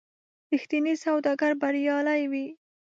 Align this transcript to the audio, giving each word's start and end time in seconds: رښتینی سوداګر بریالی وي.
رښتینی 0.53 0.93
سوداګر 1.05 1.51
بریالی 1.61 2.21
وي. 2.31 2.45